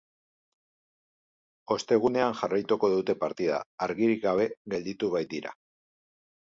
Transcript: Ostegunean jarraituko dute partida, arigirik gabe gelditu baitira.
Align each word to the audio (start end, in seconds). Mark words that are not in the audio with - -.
Ostegunean 1.75 2.35
jarraituko 2.41 2.91
dute 2.97 3.17
partida, 3.27 3.63
arigirik 3.89 4.27
gabe 4.27 4.51
gelditu 4.77 5.15
baitira. 5.17 5.59